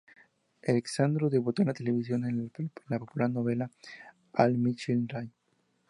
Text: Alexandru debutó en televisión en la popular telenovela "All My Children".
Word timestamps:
Alexandru 0.67 1.29
debutó 1.29 1.61
en 1.61 1.71
televisión 1.73 2.25
en 2.25 2.49
la 2.87 2.97
popular 2.97 3.27
telenovela 3.29 3.69
"All 4.33 4.57
My 4.57 4.73
Children". 4.75 5.31